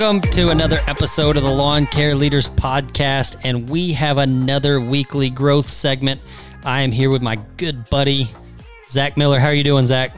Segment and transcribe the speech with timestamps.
[0.00, 5.28] Welcome to another episode of the Lawn Care Leaders Podcast, and we have another weekly
[5.28, 6.20] growth segment.
[6.62, 8.30] I am here with my good buddy,
[8.88, 9.40] Zach Miller.
[9.40, 10.16] How are you doing, Zach?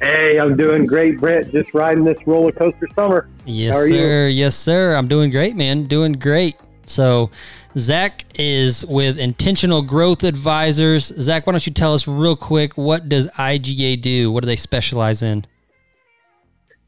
[0.00, 1.52] Hey, I'm doing great, Brent.
[1.52, 3.28] Just riding this roller coaster summer.
[3.44, 4.28] Yes, sir.
[4.28, 4.94] Yes, sir.
[4.94, 5.84] I'm doing great, man.
[5.84, 6.56] Doing great.
[6.86, 7.30] So,
[7.76, 11.12] Zach is with Intentional Growth Advisors.
[11.20, 14.32] Zach, why don't you tell us real quick what does IGA do?
[14.32, 15.44] What do they specialize in?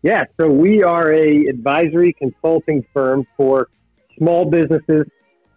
[0.02, 3.68] Yeah, so we are a advisory consulting firm for
[4.18, 5.06] small businesses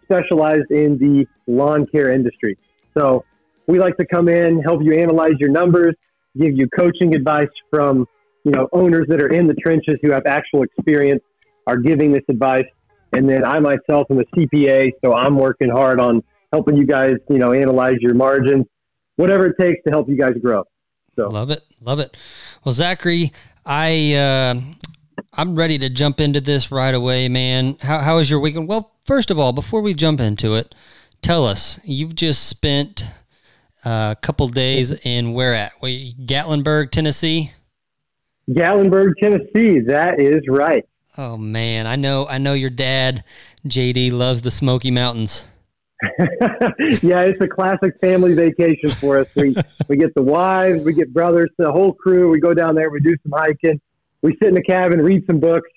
[0.03, 2.57] specialized in the lawn care industry.
[2.97, 3.23] So
[3.67, 5.95] we like to come in, help you analyze your numbers,
[6.37, 8.05] give you coaching advice from
[8.43, 11.23] you know owners that are in the trenches who have actual experience,
[11.65, 12.65] are giving this advice,
[13.13, 16.21] and then I myself am a CPA, so I'm working hard on
[16.51, 18.65] helping you guys you know analyze your margins,
[19.15, 20.63] whatever it takes to help you guys grow.
[21.15, 21.63] So Love it.
[21.79, 22.17] Love it.
[22.65, 23.31] Well, Zachary,
[23.65, 24.61] I uh,
[25.33, 27.77] I'm ready to jump into this right away, man.
[27.81, 28.67] How how was your weekend?
[28.67, 30.75] Well, first of all, before we jump into it,
[31.21, 33.05] tell us you've just spent
[33.85, 35.73] uh, a couple days in where at?
[35.81, 37.51] Wait, Gatlinburg, Tennessee.
[38.49, 39.79] Gatlinburg, Tennessee.
[39.79, 40.85] That is right.
[41.17, 43.23] Oh man, I know I know your dad,
[43.65, 45.47] JD, loves the Smoky Mountains.
[47.01, 49.27] yeah, it's a classic family vacation for us.
[49.35, 49.55] We
[49.87, 52.29] we get the wives, we get brothers, the whole crew.
[52.29, 53.79] We go down there, we do some hiking,
[54.21, 55.69] we sit in the cabin, read some books,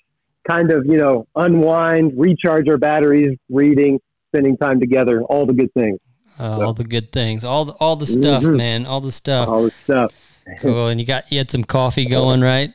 [0.47, 5.73] kind of you know unwind, recharge our batteries, reading, spending time together, all the good
[5.73, 5.99] things.
[6.39, 8.57] Uh, all the good things, all the all the stuff, Mhm.
[8.57, 9.47] man, all the stuff.
[9.49, 10.11] All the stuff.
[10.59, 10.87] Cool.
[10.87, 12.71] And you got you had some coffee going, right?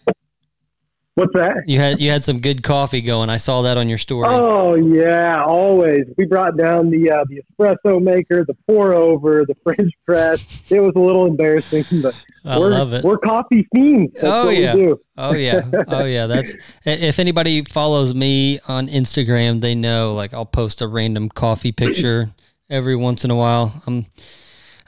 [1.14, 1.64] What's that?
[1.66, 3.28] You had you had some good coffee going.
[3.28, 4.26] I saw that on your story.
[4.30, 6.06] Oh yeah, always.
[6.16, 10.42] We brought down the uh, the espresso maker, the pour over, the French press.
[10.70, 12.14] It was a little embarrassing, but
[12.46, 13.04] I we're love it.
[13.04, 14.14] we're coffee fiends.
[14.14, 14.94] That's Oh, yeah.
[15.18, 15.70] Oh yeah.
[15.88, 16.26] Oh yeah.
[16.26, 16.54] That's
[16.86, 22.30] if anybody follows me on Instagram, they know like I'll post a random coffee picture
[22.70, 23.82] every once in a while.
[23.86, 24.06] I'm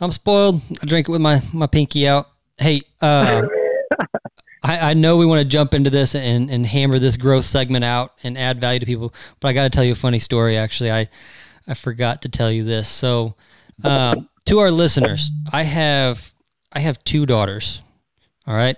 [0.00, 0.62] I'm spoiled.
[0.82, 2.30] I drink it with my my pinky out.
[2.56, 3.42] Hey, uh
[4.64, 7.84] I, I know we want to jump into this and, and hammer this growth segment
[7.84, 10.56] out and add value to people, but I got to tell you a funny story.
[10.56, 11.08] Actually, I
[11.68, 12.88] I forgot to tell you this.
[12.88, 13.34] So,
[13.84, 16.32] um, to our listeners, I have
[16.72, 17.82] I have two daughters.
[18.46, 18.76] All right,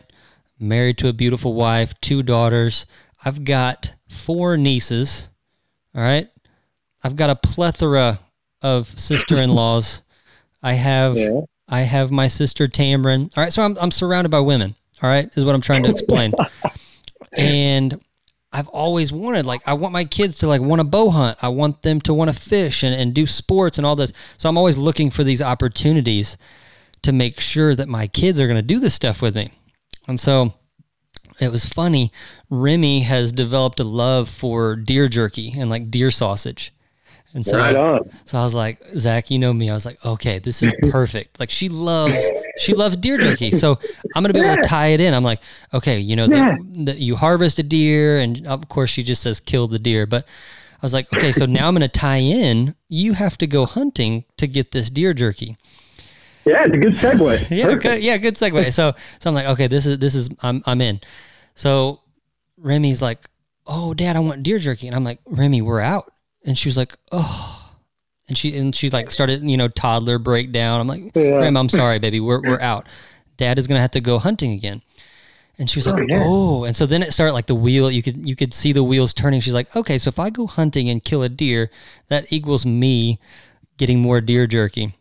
[0.59, 2.87] married to a beautiful wife, two daughters.
[3.25, 5.29] I've got four nieces.
[5.95, 6.29] All right,
[7.05, 8.19] I've got a plethora
[8.61, 10.03] of sister-in-laws.
[10.65, 11.43] I have Yeah.
[11.69, 13.31] I have my sister Tamron.
[13.37, 14.75] All right, so I'm I'm surrounded by women.
[15.03, 16.33] All right, is what I'm trying to explain.
[17.37, 18.01] and
[18.53, 21.39] I've always wanted like I want my kids to like want to bow hunt.
[21.43, 24.13] I want them to want to fish and, and do sports and all this.
[24.39, 26.39] So I'm always looking for these opportunities
[27.03, 29.51] to make sure that my kids are going to do this stuff with me.
[30.09, 30.55] And so
[31.39, 32.11] it was funny.
[32.49, 36.73] Remy has developed a love for deer jerky and like deer sausage.
[37.35, 38.11] And so Right on.
[38.25, 39.69] so I was like, Zach, you know me.
[39.69, 41.39] I was like, okay, this is perfect.
[41.39, 42.25] Like she loves,
[42.59, 43.51] she loves deer jerky.
[43.53, 43.79] So
[44.15, 45.13] I'm gonna be able to tie it in.
[45.13, 45.41] I'm like,
[45.75, 46.57] okay, you know, Yeah.
[46.73, 50.07] the, the, you harvest a deer, and of course she just says kill the deer.
[50.07, 52.75] But I was like, okay, so now I'm gonna tie in.
[52.89, 55.59] You have to go hunting to get this deer jerky.
[56.47, 57.51] Yeah, it's a good segue.
[57.51, 57.83] Yeah, Perfect.
[57.83, 58.73] good, yeah, good segue.
[58.73, 61.01] So so I'm like, okay, this is this is I'm I'm in.
[61.55, 62.01] So
[62.57, 63.29] Remy's like,
[63.67, 66.13] oh, Dad, I want deer jerky, and I'm like, Remy, we're out.
[66.47, 67.63] And she was like, oh,
[68.29, 70.81] and she and she like started, you know, toddler breakdown.
[70.81, 71.39] I'm like, Yeah.
[71.39, 72.87] Rem, I'm sorry, baby, we're we're out.
[73.37, 74.83] Dad is gonna have to go hunting again.
[75.59, 76.23] And she was like, Oh, yeah.
[76.23, 77.91] "Oh!" And so then it started like the wheel.
[77.91, 79.41] You could you could see the wheels turning.
[79.41, 81.71] She's like, "Okay, so if I go hunting and kill a deer,
[82.09, 83.19] that equals me
[83.79, 84.95] getting more deer jerky."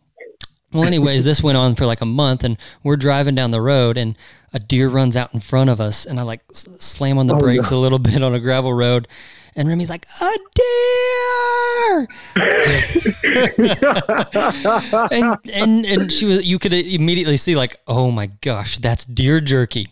[0.71, 3.97] Well, anyways, this went on for like a month, and we're driving down the road,
[3.97, 4.17] and
[4.53, 7.39] a deer runs out in front of us, and I like slam on the Oh,
[7.39, 9.07] brakes a little bit on a gravel road,
[9.55, 12.07] and Remy's like, "A deer!"
[15.11, 19.39] and and and she was, you could immediately see like, "Oh my gosh, that's deer
[19.41, 19.87] jerky,"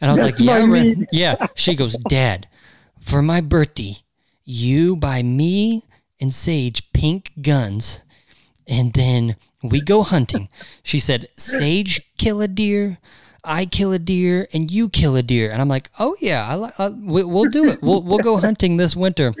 [0.00, 2.48] and I was That's like, "Yeah, Rem- yeah." She goes, "Dad,
[3.00, 3.98] for my birthday,
[4.44, 5.84] you buy me
[6.20, 8.00] and Sage pink guns."
[8.68, 10.48] and then we go hunting.
[10.82, 12.98] She said, Sage kill a deer,
[13.46, 15.50] I kill a deer, and you kill a deer.
[15.50, 17.82] And I'm like, oh yeah, I, I, uh, we, we'll do it.
[17.82, 19.32] We'll we'll go hunting this winter.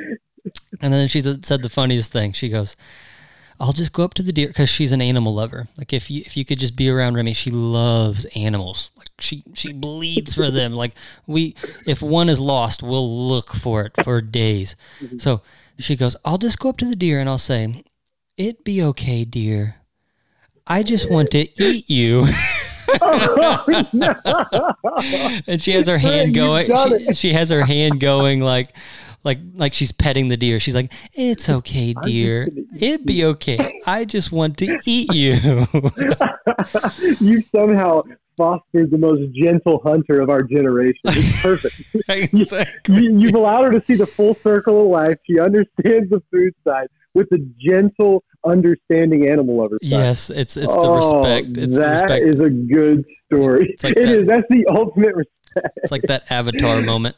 [0.80, 2.32] And then she said the funniest thing.
[2.32, 2.76] She goes,
[3.58, 5.68] I'll just go up to the deer because she's an animal lover.
[5.76, 8.90] Like if you if you could just be around Remy, she loves animals.
[8.96, 10.72] Like she she bleeds for them.
[10.72, 10.94] Like
[11.26, 11.54] we
[11.86, 14.76] if one is lost, we'll look for it for days.
[15.00, 15.18] Mm-hmm.
[15.18, 15.42] So
[15.78, 17.82] she goes, I'll just go up to the deer and I'll say,
[18.36, 19.76] It be okay, dear.
[20.66, 22.26] I just want to eat you.
[25.46, 26.66] and she has her hand going.
[26.66, 28.74] She, she has her hand going like
[29.26, 30.60] like like she's petting the deer.
[30.60, 32.48] She's like, "It's okay, dear.
[32.78, 33.80] It'd be okay.
[33.86, 35.66] I just want to eat you."
[37.20, 38.02] you somehow
[38.36, 41.00] fostered the most gentle hunter of our generation.
[41.04, 41.96] It's perfect.
[42.08, 43.02] exactly.
[43.02, 45.18] you, you've allowed her to see the full circle of life.
[45.28, 49.78] She understands the food side with the gentle, understanding animal lover.
[49.82, 49.88] Side.
[49.90, 51.56] Yes, it's it's the Oh, respect.
[51.56, 52.24] It's the respect.
[52.26, 53.70] is a good story.
[53.72, 54.18] It's like It that.
[54.20, 54.26] is.
[54.26, 55.78] That's the ultimate respect.
[55.82, 57.16] It's like that avatar moment.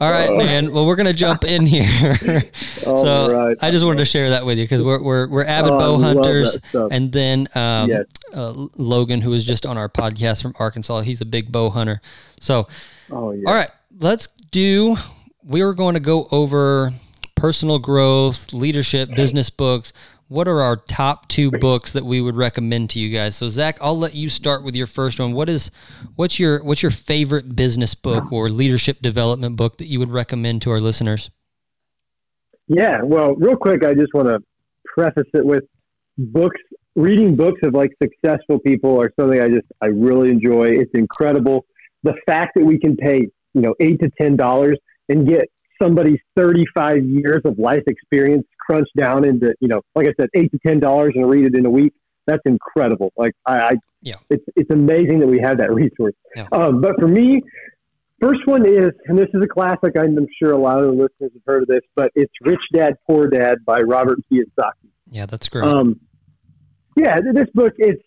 [0.00, 0.36] All right, Oh.
[0.36, 0.72] man.
[0.72, 2.42] Well, we're gonna jump in here.
[2.82, 3.56] So right.
[3.62, 5.98] I just wanted to share that with you because we're we're we're avid Oh, bow
[5.98, 8.06] hunters, and then um, Yes.
[8.34, 12.00] uh, Logan, who was just on our podcast from Arkansas, he's a big bow hunter.
[12.40, 12.66] So,
[13.10, 13.48] Oh yeah.
[13.48, 13.70] all right,
[14.00, 14.96] let's do.
[15.44, 16.92] We were going to go over
[17.34, 19.92] personal growth, leadership, business books.
[20.28, 23.36] What are our top two books that we would recommend to you guys?
[23.36, 25.32] So Zach, I'll let you start with your first one.
[25.32, 25.70] What is
[26.16, 30.62] what's your what's your favorite business book or leadership development book that you would recommend
[30.62, 31.30] to our listeners?
[32.66, 34.42] Yeah, well, real quick, I just want to
[34.84, 35.64] preface it with
[36.16, 36.60] books.
[36.96, 40.68] Reading books of like successful people are something I just I really enjoy.
[40.68, 41.66] It's incredible.
[42.02, 44.78] The fact that we can pay you know eight to ten dollars
[45.08, 45.50] and get
[45.82, 50.28] somebody's thirty five years of life experience crunched down into you know like I said
[50.34, 51.92] eight to ten dollars and read it in a week.
[52.26, 53.12] That's incredible.
[53.16, 53.72] Like I, I
[54.02, 54.16] Yeah.
[54.30, 56.14] it's it's amazing that we have that resource.
[56.36, 56.46] Yeah.
[56.52, 57.42] Um, but for me,
[58.20, 59.98] First one is, and this is a classic.
[59.98, 62.94] I'm sure a lot of the listeners have heard of this, but it's "Rich Dad
[63.06, 64.88] Poor Dad" by Robert Kiyosaki.
[65.10, 65.64] Yeah, that's great.
[65.64, 66.00] Um,
[66.96, 68.00] yeah, this book it's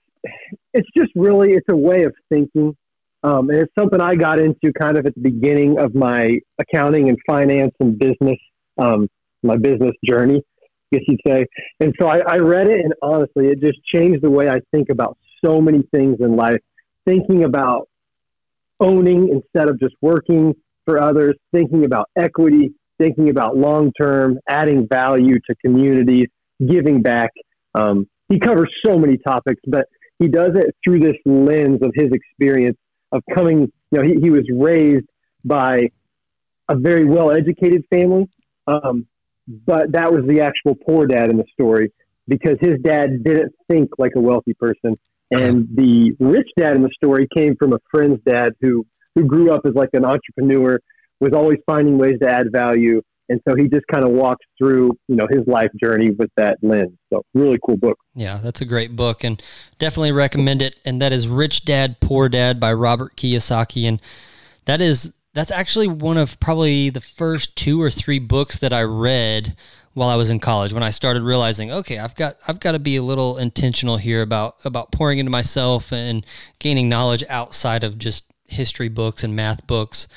[0.74, 2.75] it's just really it's a way of thinking,
[3.21, 7.10] um, and it's something I got into kind of at the beginning of my accounting
[7.10, 8.39] and finance and business
[8.80, 9.10] um,
[9.47, 11.45] my business journey, I guess you'd say.
[11.79, 14.89] And so I, I read it, and honestly, it just changed the way I think
[14.89, 16.59] about so many things in life.
[17.05, 17.88] Thinking about
[18.79, 20.53] owning instead of just working
[20.85, 26.27] for others, thinking about equity, thinking about long term, adding value to communities,
[26.65, 27.31] giving back.
[27.75, 29.85] Um, he covers so many topics, but
[30.19, 32.77] he does it through this lens of his experience
[33.11, 33.71] of coming.
[33.91, 35.05] You know, he, he was raised
[35.45, 35.89] by
[36.67, 38.27] a very well educated family,
[38.67, 39.07] um,
[39.47, 41.91] but that was the actual poor dad in the story
[42.27, 44.95] because his dad didn't think like a wealthy person.
[45.31, 48.85] And the rich dad in the story came from a friend's dad who,
[49.15, 50.79] who grew up as like an entrepreneur,
[51.19, 53.01] was always finding ways to add value.
[53.29, 56.57] And so he just kind of walks through, you know, his life journey with that
[56.61, 56.93] lens.
[57.11, 57.97] So really cool book.
[58.15, 59.41] Yeah, that's a great book and
[59.79, 60.77] definitely recommend it.
[60.85, 63.83] And that is Rich Dad Poor Dad by Robert Kiyosaki.
[63.83, 64.00] And
[64.65, 68.81] that is that's actually one of probably the first two or three books that I
[68.81, 69.56] read
[69.94, 72.80] while I was in college when I started realizing, okay, I've got I've got to
[72.80, 76.25] be a little intentional here about about pouring into myself and
[76.57, 80.07] gaining knowledge outside of just history books and math books.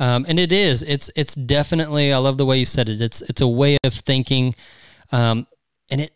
[0.00, 3.00] Um, and it is it's it's definitely I love the way you said it.
[3.00, 4.56] It's it's a way of thinking,
[5.12, 5.46] um,
[5.88, 6.12] and it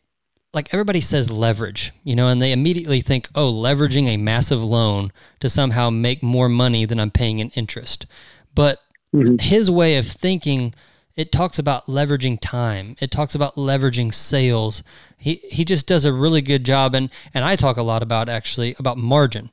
[0.53, 5.13] like everybody says leverage, you know, and they immediately think, oh, leveraging a massive loan
[5.41, 8.07] to somehow make more money than I'm paying in interest.
[8.55, 8.81] But
[9.15, 9.41] Mhm.
[9.41, 10.75] his way of thinking,
[11.17, 12.95] it talks about leveraging time.
[13.01, 14.83] It talks about leveraging sales.
[15.17, 18.29] He he just does a really good job and and I talk a lot about
[18.29, 19.51] actually about margin.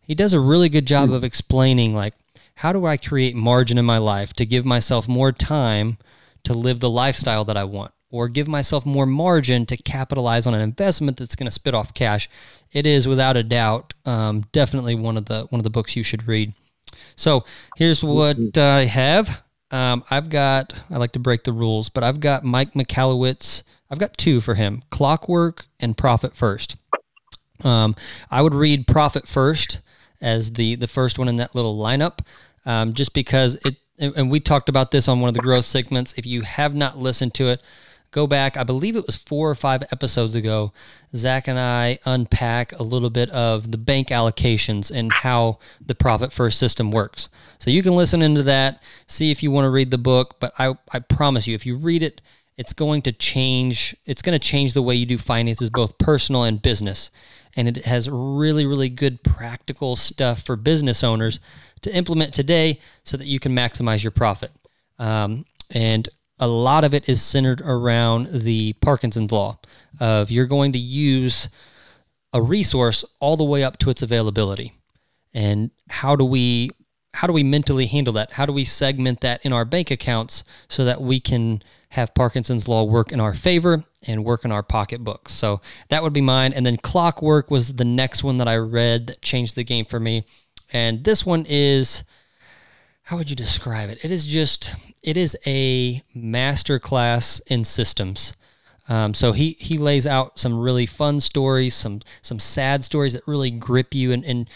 [0.00, 2.14] He does a really good job of explaining like
[2.56, 5.98] how do I create margin in my life to give myself more time
[6.44, 10.54] to live the lifestyle that I want or give myself more margin to capitalize on
[10.54, 12.30] an investment that's going to spit off cash.
[12.72, 16.02] It is without a doubt um, definitely one of the one of the books you
[16.02, 16.52] should read.
[17.16, 17.44] So
[17.76, 19.42] here's what I have.
[19.70, 20.72] Um, I've got.
[20.90, 23.62] I like to break the rules, but I've got Mike Michalowicz.
[23.90, 26.76] I've got two for him: Clockwork and Profit First.
[27.64, 27.96] Um,
[28.30, 29.80] I would read Profit First
[30.20, 32.20] as the the first one in that little lineup,
[32.64, 33.76] um, just because it.
[33.98, 36.12] And and we talked about this on one of the growth segments.
[36.18, 37.62] If you have not listened to it,
[38.10, 38.56] go back.
[38.56, 40.72] I believe it was four or five episodes ago.
[41.14, 46.32] Zach and I unpack a little bit of the bank allocations and how the profit
[46.32, 47.28] first system works.
[47.58, 50.36] So you can listen into that, see if you want to read the book.
[50.40, 52.20] But I, I promise you, if you read it,
[52.56, 53.94] it's going to change.
[54.06, 57.10] It's going to change the way you do finances, both personal and business.
[57.54, 61.40] And it has really, really good practical stuff for business owners
[61.82, 64.52] to implement today so that you can maximize your profit.
[64.98, 69.58] Um, and a lot of it is centered around the Parkinson's law
[70.00, 71.48] of you're going to use
[72.32, 74.72] a resource all the way up to its availability.
[75.32, 76.70] And how do we
[77.14, 78.32] how do we mentally handle that?
[78.32, 82.68] How do we segment that in our bank accounts so that we can have Parkinson's
[82.68, 85.32] law work in our favor and work in our pocketbooks?
[85.32, 86.52] So that would be mine.
[86.52, 89.98] And then Clockwork was the next one that I read that changed the game for
[89.98, 90.26] me.
[90.74, 92.04] And this one is
[93.04, 93.98] how would you describe it?
[94.02, 94.74] It is just
[95.06, 98.34] it is a master class in systems.
[98.88, 103.26] Um, so he he lays out some really fun stories, some some sad stories that
[103.26, 104.50] really grip you and, and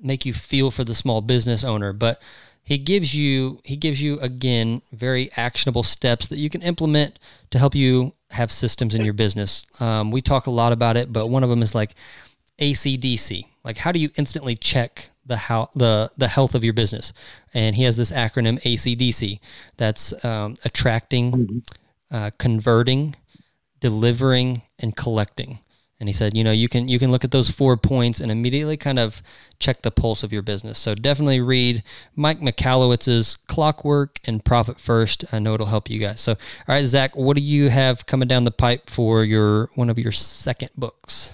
[0.00, 1.92] make you feel for the small business owner.
[1.92, 2.20] But
[2.62, 7.18] he gives you he gives you again very actionable steps that you can implement
[7.50, 9.66] to help you have systems in your business.
[9.80, 11.94] Um, we talk a lot about it, but one of them is like
[12.58, 13.46] ACDC.
[13.64, 17.12] Like how do you instantly check the how the the health of your business?
[17.54, 19.40] And he has this acronym ACDC.
[19.76, 21.62] That's um, attracting,
[22.10, 23.14] uh, converting,
[23.80, 25.60] delivering, and collecting.
[26.00, 28.30] And he said, you know, you can you can look at those four points and
[28.30, 29.20] immediately kind of
[29.58, 30.78] check the pulse of your business.
[30.78, 31.82] So definitely read
[32.14, 35.24] Mike Michalowicz's Clockwork and Profit First.
[35.32, 36.20] I know it'll help you guys.
[36.20, 39.90] So, all right, Zach, what do you have coming down the pipe for your one
[39.90, 41.32] of your second books?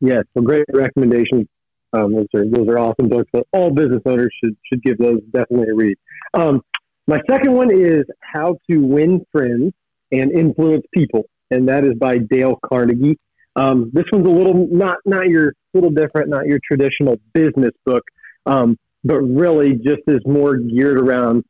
[0.00, 1.46] Yeah, so great recommendations.
[1.92, 3.28] Um, those are those are awesome books.
[3.32, 5.96] But all business owners should should give those definitely a read.
[6.34, 6.62] Um,
[7.06, 9.72] my second one is How to Win Friends
[10.12, 13.18] and Influence People, and that is by Dale Carnegie.
[13.56, 18.04] Um, this one's a little not not your little different, not your traditional business book,
[18.46, 21.44] um, but really just is more geared around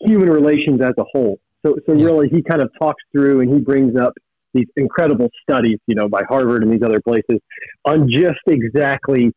[0.00, 1.38] human relations as a whole.
[1.64, 4.14] So so really, he kind of talks through and he brings up
[4.52, 7.38] these incredible studies, you know, by Harvard and these other places
[7.84, 9.32] on just exactly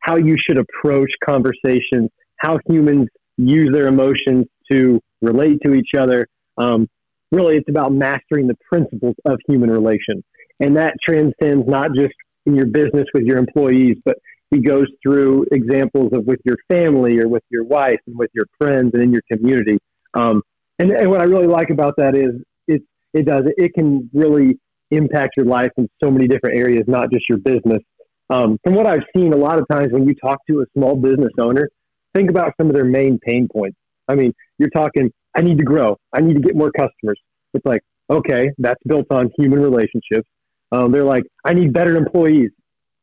[0.00, 6.26] how you should approach conversations, how humans use their emotions to relate to each other.
[6.56, 6.88] Um,
[7.32, 10.22] really, it's about mastering the principles of human relation.
[10.60, 12.14] And that transcends not just
[12.46, 14.16] in your business with your employees, but
[14.50, 18.46] he goes through examples of with your family or with your wife and with your
[18.58, 19.78] friends and in your community.
[20.14, 20.42] Um,
[20.78, 24.58] and, and what I really like about that is it, it does, it can really
[24.90, 27.82] impact your life in so many different areas, not just your business.
[28.30, 30.96] Um, from what I've seen, a lot of times when you talk to a small
[30.96, 31.68] business owner,
[32.14, 33.76] think about some of their main pain points.
[34.08, 37.18] I mean, you're talking, I need to grow, I need to get more customers.
[37.54, 40.28] It's like, okay, that's built on human relationships.
[40.72, 42.50] Um, they're like, I need better employees.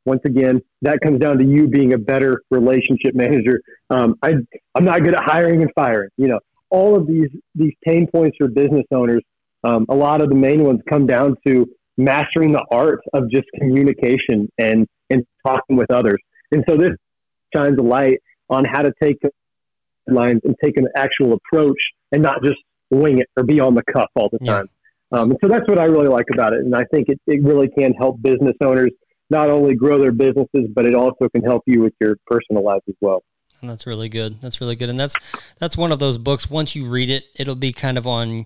[0.06, 3.60] Once again, that comes down to you being a better relationship manager.
[3.90, 4.36] Um, I,
[4.76, 6.10] I'm not good at hiring and firing.
[6.18, 6.40] You know,
[6.70, 9.24] all of these these pain points for business owners.
[9.64, 11.66] Um, a lot of the main ones come down to
[11.98, 16.20] mastering the art of just communication and and talking with others.
[16.52, 16.92] And so this
[17.56, 18.20] shines a light
[18.50, 19.18] on how to take
[20.08, 21.80] lines and take an actual approach
[22.12, 22.58] and not just
[22.92, 24.54] wing it or be on the cuff all the Yeah.
[24.58, 24.70] time.
[25.12, 26.60] Um, and so that's what I really like about it.
[26.60, 28.92] And I think it, it really can help business owners
[29.30, 32.82] not only grow their businesses, but it also can help you with your personal life
[32.88, 33.24] as well.
[33.62, 34.40] And that's really good.
[34.42, 34.90] That's really good.
[34.90, 35.16] And that's
[35.58, 36.50] that's one of those books.
[36.50, 38.46] Once you read it, it'll be kind of on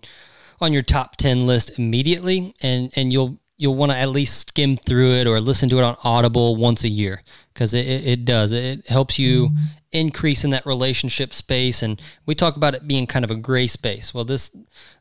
[0.62, 4.78] on your top ten list immediately, and and you'll you'll want to at least skim
[4.78, 7.22] through it or listen to it on Audible once a year
[7.54, 8.54] because it, it, it does.
[8.54, 9.64] It helps you mm-hmm.
[9.92, 11.84] increase in that relationship space.
[11.84, 14.14] And we talk about it being kind of a gray space.
[14.14, 14.50] Well, this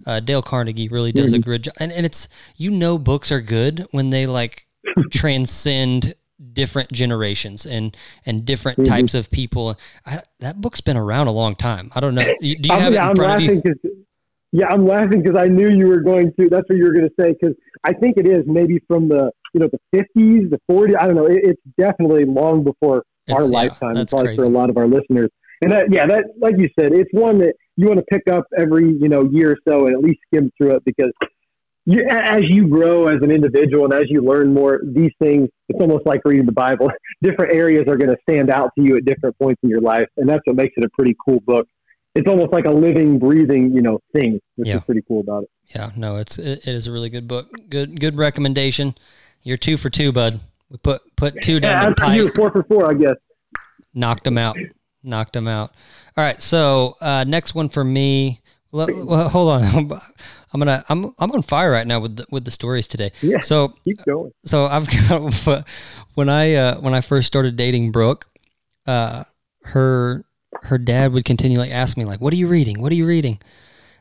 [0.07, 1.49] uh, Dale Carnegie really does a mm-hmm.
[1.49, 1.75] good job.
[1.79, 4.67] And, and it's, you know, books are good when they like
[5.13, 6.15] transcend
[6.53, 7.97] different generations and
[8.27, 8.93] and different mm-hmm.
[8.93, 9.79] types of people.
[10.05, 11.93] I, that book's been around a long time.
[11.95, 12.25] I don't know.
[12.41, 14.05] Do you I'm, have it in I'm front of you?
[14.51, 16.49] yeah, I'm laughing because I knew you were going to.
[16.49, 19.31] That's what you were going to say because I think it is maybe from the
[19.55, 20.95] you know the 50s, the 40s.
[20.99, 21.27] I don't know.
[21.27, 23.95] It, it's definitely long before our yeah, lifetime.
[23.95, 25.31] that's It's probably for a lot of our listeners.
[25.63, 28.45] And that yeah, that like you said, it's one that you want to pick up
[28.57, 31.11] every you know year or so and at least skim through it because.
[31.91, 35.81] You, as you grow as an individual and as you learn more, these things, it's
[35.81, 36.91] almost like reading the Bible.
[37.23, 40.07] Different areas are going to stand out to you at different points in your life.
[40.19, 41.67] And that's what makes it a pretty cool book
[42.15, 44.77] it's almost like a living, breathing, you know, thing, which Yeah.
[44.79, 45.51] is pretty cool about it.
[45.75, 47.49] Yeah, no, it's it, it is a really good book.
[47.69, 48.95] Good good recommendation.
[49.43, 50.41] You're two for two, bud.
[50.71, 53.17] We put put two down Yeah, the I'm you four for four, I guess.
[53.95, 54.57] knocked him out.
[55.03, 55.73] Knocked him out.
[56.17, 58.41] All right, so uh, next one for me.
[58.73, 59.63] Well, well, hold on.
[60.53, 60.85] I'm gonna.
[60.89, 61.15] I'm.
[61.19, 63.13] I'm on fire right now with the, with the stories today.
[63.23, 63.41] Yeah.
[63.41, 64.33] So Keep going.
[64.45, 65.67] so I've got
[66.15, 68.27] when I uh, when I first started dating Brooke,
[68.87, 69.25] uh,
[69.65, 70.25] her
[70.69, 72.81] her dad would continually ask me like, "What are you reading?
[72.81, 73.39] What are you reading?"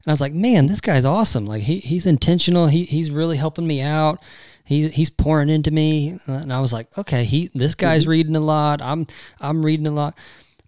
[0.04, 1.46] And I was like, "Man, this guy's awesome.
[1.46, 2.68] Like he he's intentional.
[2.68, 4.22] He he's really helping me out.
[4.64, 8.42] He's he's pouring into me." And I was like, "Okay, he this guy's reading a
[8.42, 8.82] lot.
[8.82, 9.08] I'm
[9.40, 10.18] I'm reading a lot."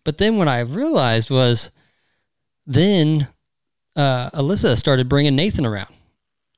[0.03, 1.71] But then what I realized was,
[2.65, 3.27] then
[3.95, 5.93] uh, Alyssa started bringing Nathan around,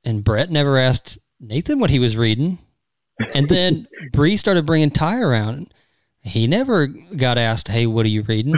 [0.04, 2.58] and Brett never asked Nathan what he was reading.
[3.34, 5.74] And then Bree started bringing Ty around.
[6.22, 8.54] He never got asked, "Hey, what are you reading?"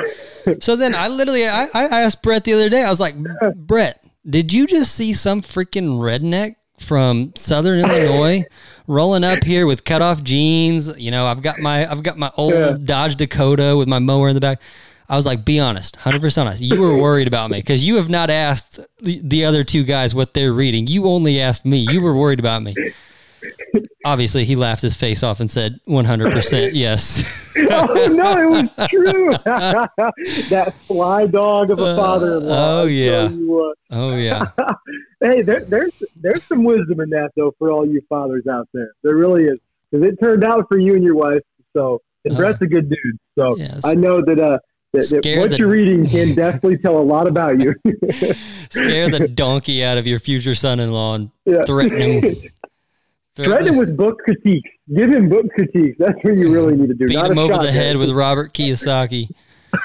[0.61, 2.83] So then I literally I, I asked Brett the other day.
[2.85, 3.17] I was like,
[3.57, 8.45] "Brett, did you just see some freaking redneck from Southern Illinois
[8.87, 10.95] rolling up here with cut off jeans?
[10.99, 12.77] You know, I've got my I've got my old Yeah.
[12.85, 14.61] Dodge Dakota with my mower in the back."
[15.07, 16.63] I was like, be honest, 100% honest.
[16.63, 20.15] You were worried about me because you have not asked the, the other two guys
[20.15, 20.87] what they're reading.
[20.87, 21.77] You only asked me.
[21.77, 22.75] You were worried about me.
[24.05, 27.25] Obviously, he laughed his face off and said, 100% yes.
[27.71, 29.31] oh, no, it was true.
[30.51, 32.81] that fly dog of a father in law.
[32.83, 33.31] oh, yeah.
[33.91, 34.51] Oh, yeah.
[35.21, 38.93] hey, there, there's, there's some wisdom in that, though, for all you fathers out there.
[39.03, 39.59] There really is.
[39.91, 41.43] Because it turned out for you and your wife.
[41.73, 43.19] So, and Brett's a good dude.
[43.39, 43.83] So, Yes.
[43.85, 44.59] I know that, uh,
[44.93, 47.75] that, that what the- you're reading can definitely tell a lot about you.
[48.71, 51.65] Scare the donkey out of your future son in law and Yeah.
[51.65, 52.37] threaten him.
[53.37, 54.71] Threaten with book critiques.
[54.95, 55.97] Give him book critiques.
[55.99, 57.07] That's what you really need to do.
[57.07, 59.29] Beat Not him over the head with Robert Kiyosaki.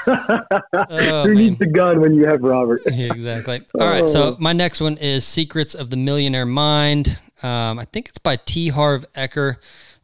[0.06, 2.80] Oh, Who needs the gun when you have Robert?
[2.92, 3.60] Yeah, exactly.
[3.78, 4.08] All right.
[4.08, 4.36] So Oh.
[4.38, 7.18] my next one is Secrets of the Millionaire Mind.
[7.42, 8.68] Um, I think it's by T.
[8.68, 9.56] Harv Eker.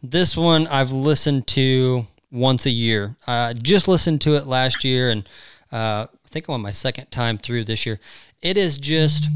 [0.02, 3.14] This one I've listened to once a year.
[3.28, 5.22] I just listened to it last year, and
[5.72, 8.00] uh, I think I'm on my second time through this year.
[8.42, 9.28] It is just,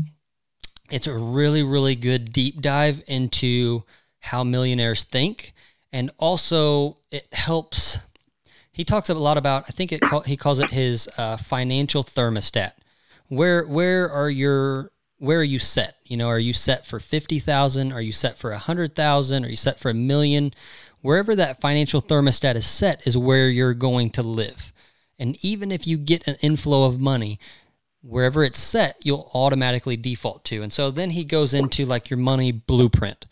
[0.90, 3.84] it's a really, really good deep dive into
[4.20, 5.54] how millionaires think,
[5.92, 7.98] and also it helps
[8.72, 12.72] he talks a lot about i think it he calls it his uh, financial thermostat.
[13.28, 15.96] Where where are your where are you set?
[16.04, 19.78] You know are you set for 50000 are you set for 100000 are you set
[19.78, 20.54] for a million?
[21.02, 24.72] Wherever that financial thermostat is set is where you're going to live.
[25.18, 27.38] And even if you get an inflow of money
[28.02, 30.62] wherever it's set, you'll automatically default to.
[30.62, 33.26] And so then he goes into like your money blueprint.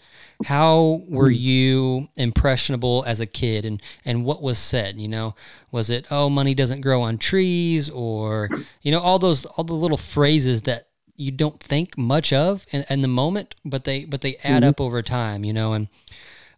[0.45, 5.35] How were you impressionable as a kid and and what was said, you know?
[5.73, 8.49] Was it oh money doesn't grow on trees or
[8.83, 12.85] you know all those all the little phrases that you don't think much of in,
[12.89, 15.89] in the moment, but they but they add up over time, you know, and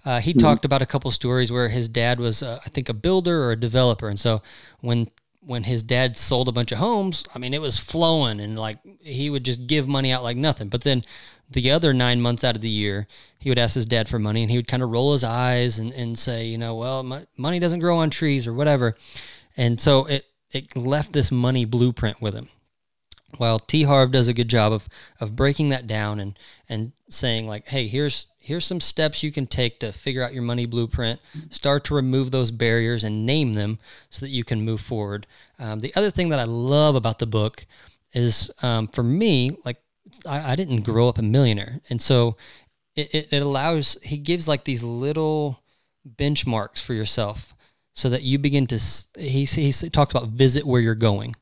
[0.04, 2.94] uh, he talked about a couple stories where his dad was, uh, I think, a
[2.94, 4.42] builder or a developer, and so
[4.80, 5.08] when
[5.40, 8.78] when his dad sold a bunch of homes, I mean, it was flowing, and like
[9.00, 10.68] he would just give money out like nothing.
[10.68, 11.05] But then
[11.50, 13.06] the other nine months out of the year,
[13.38, 15.78] he would ask his dad for money, and he would kind of roll his eyes
[15.78, 18.96] and, and say, you know, well, my, money doesn't grow on trees or whatever,
[19.56, 22.48] and so it it left this money blueprint with him.
[23.38, 24.88] Well, T Harv does a good job of
[25.20, 29.46] of breaking that down and and saying like, hey, here's here's some steps you can
[29.46, 31.20] take to figure out your money blueprint.
[31.50, 33.78] Start to remove those barriers and name them
[34.10, 35.26] so that you can move forward.
[35.58, 37.66] Um, the other thing that I love about the book
[38.12, 39.80] is um, for me, like
[40.27, 42.37] I, I didn't grow up a millionaire, and so
[42.96, 45.62] it, it, it allows he gives like these little
[46.16, 47.55] benchmarks for yourself
[47.94, 48.81] so that you begin to
[49.18, 51.35] he, he talks about visit where you're going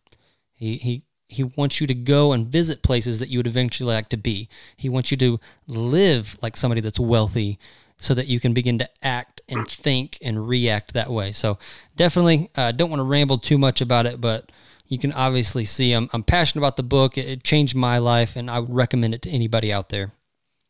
[0.55, 4.09] he, he he wants you to go and visit places that you would eventually like
[4.09, 4.49] to be.
[4.77, 7.59] He wants you to live like somebody that's wealthy
[7.99, 11.33] so that you can begin to act and think and react that way.
[11.33, 11.59] So
[11.97, 14.51] definitely uh, don't want to ramble too much about it, but
[14.89, 17.17] you can obviously see I'm, I'm passionate about the book.
[17.17, 20.13] It, it changed my life and I would recommend it to anybody out there.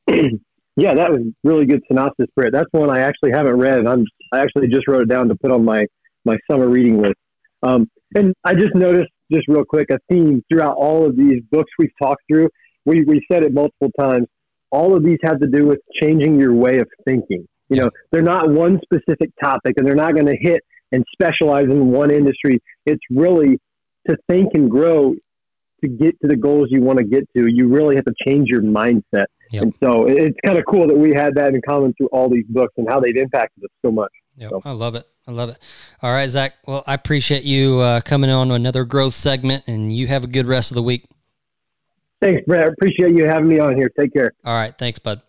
[0.79, 2.53] Yeah, that was really good synopsis, Britt.
[2.53, 3.85] That's one I actually haven't read.
[3.85, 5.87] I'm I actually just wrote it down to put on my
[6.25, 7.17] my summer reading list.
[7.65, 11.69] Um, and I just noticed, just real quick, a theme throughout all of these books
[11.81, 12.49] we've talked through.
[12.87, 14.29] We we said it multiple times.
[14.71, 17.45] All of these have to do with changing your way of thinking.
[17.71, 20.61] You know, they're not one specific topic, and they're not going to hit
[20.93, 22.61] and specialize in one industry.
[22.87, 23.59] It's really
[24.09, 25.15] to think and grow
[25.83, 27.47] to get to the goals you want to get to.
[27.47, 29.27] You really have to change your mindset.
[29.51, 29.63] Yep.
[29.63, 32.45] And so it's kind of cool that we had that in common through all these
[32.49, 34.11] books and how they've impacted us so much.
[34.37, 35.07] Yep, So- I love it.
[35.27, 35.59] I love it.
[36.03, 36.55] All right, Zach.
[36.67, 40.27] Well, I appreciate you uh, coming on to another growth segment, and you have a
[40.27, 41.05] good rest of the week.
[42.23, 42.63] Thanks, Brad.
[42.65, 43.91] I appreciate you having me on here.
[43.99, 44.33] Take care.
[44.45, 45.21] All right, thanks, bud.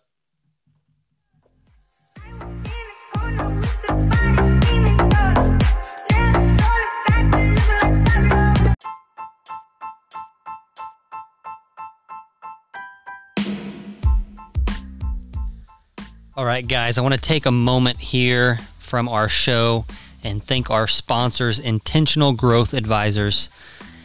[16.36, 19.84] All right, guys, I want to take a moment here from our show
[20.22, 23.50] and thank our sponsors, Intentional Growth Advisors.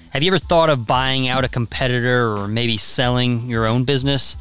[0.09, 4.37] Have you ever thought of buying out a competitor or maybe selling your own business?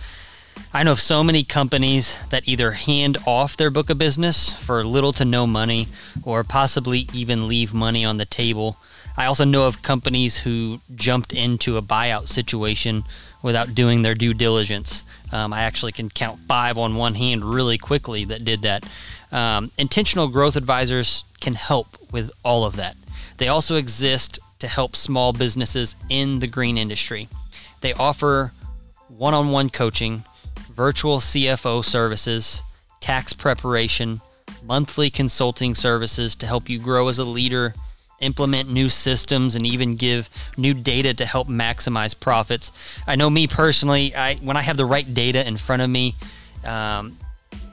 [0.77, 4.85] I know of so many companies that either hand off their book of business for
[4.85, 5.87] little to no money
[6.25, 8.77] or possibly even leave money on the table.
[9.17, 13.05] I also know of companies who jumped into a buyout situation
[13.41, 15.05] without doing their due diligence.
[15.31, 18.85] Um, I actually can count five on one hand really quickly that did that.
[19.31, 22.97] Um, intentional growth advisors can help with all of that.
[23.37, 27.29] They also exist to help small businesses in the green industry.
[27.81, 28.53] They offer
[29.07, 30.25] one on one coaching,
[30.75, 32.63] virtual CFO services,
[33.01, 34.21] tax preparation,
[34.63, 37.75] monthly consulting services to help you grow as a leader
[38.21, 42.73] implement new systems and even give new data to help maximize profits.
[43.07, 46.17] I know me personally, I when I have the right data in front of me,
[46.65, 47.19] um,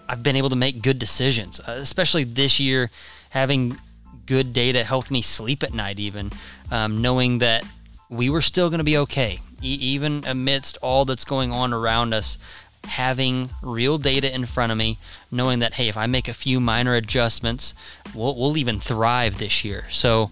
[0.07, 1.59] I've been able to make good decisions.
[1.59, 2.91] Uh, especially this year,
[3.29, 3.79] having
[4.25, 6.31] good data helped me sleep at night, even
[6.69, 7.63] um, knowing that
[8.09, 12.13] we were still going to be okay, e- even amidst all that's going on around
[12.13, 12.37] us
[12.85, 14.97] having real data in front of me,
[15.29, 17.73] knowing that, hey, if I make a few minor adjustments,
[18.13, 19.85] we'll, we'll even thrive this year.
[19.89, 20.31] So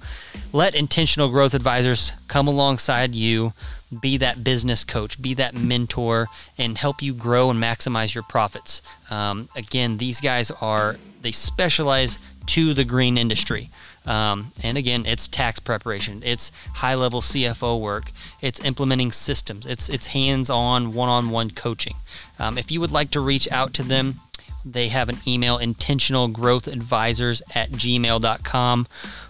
[0.51, 3.53] let intentional growth advisors come alongside you,
[4.01, 8.81] be that business coach, be that mentor, and help you grow and maximize your profits.
[9.09, 13.69] Um, again, these guys are, they specialize to the green industry.
[14.09, 19.87] Um, and again, it's tax preparation, it's high level CFO work, it's implementing systems, it's,
[19.87, 21.95] it's hands on, one on one coaching.
[22.39, 24.19] Um, if you would like to reach out to them,
[24.65, 28.87] they have an email intentional growth advisors at gmail.com,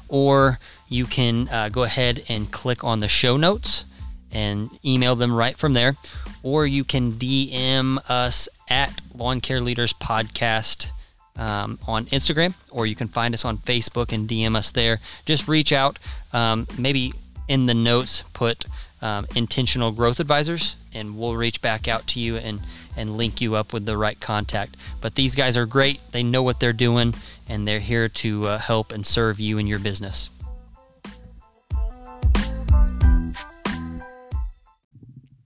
[0.08, 3.84] or you can uh, go ahead and click on the show notes
[4.32, 5.98] and email them right from there,
[6.42, 10.92] or you can DM us at Lawn Care Leaders Podcast
[11.40, 15.00] um, on Instagram, or you can find us on Facebook and DM us there.
[15.26, 15.98] Just reach out.
[16.34, 17.14] Um, maybe
[17.48, 18.66] in the notes, put
[19.02, 22.60] um, intentional growth advisors, and we'll reach back out to you and,
[22.96, 24.76] and link you up with the right contact.
[25.00, 26.00] But these guys are great.
[26.12, 27.16] They know what they're doing,
[27.48, 30.30] and they're here to uh, help and serve you and your business.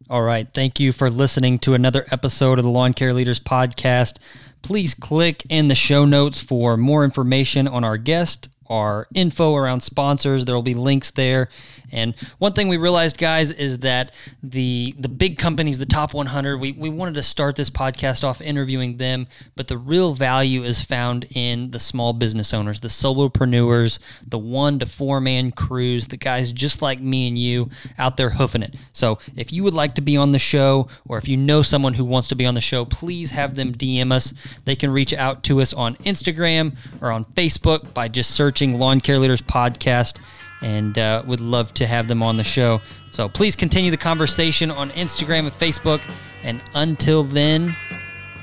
[0.09, 0.47] All right.
[0.53, 4.17] Thank you for listening to another episode of the Lawn Care Leaders Podcast.
[4.61, 9.81] Please click in the show notes for more information on our guest, our info around
[9.81, 10.45] sponsors.
[10.45, 11.49] There will be links there.
[11.91, 16.57] And one thing we realized, guys, is that the the big companies, the top 100,
[16.57, 20.81] we, we wanted to start this podcast off interviewing them, but the real value is
[20.81, 26.17] found in the small business owners, the solopreneurs, the one to four man crews, the
[26.17, 28.73] guys just like me and you out there hoofing it.
[28.91, 31.93] So if you would like to be on the show, or if you know someone
[31.93, 34.33] who wants to be on the show, please have them DM us.
[34.65, 39.01] They can reach out to us on Instagram or on Facebook by just searching Lawn
[39.01, 40.17] Care Leaders Podcast
[40.61, 42.81] and uh, would love to have them on the show.
[43.11, 46.01] So please continue the conversation on Instagram and Facebook.
[46.43, 47.75] And until then,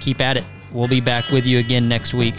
[0.01, 0.45] keep at it.
[0.71, 2.35] We'll be back with you again next week.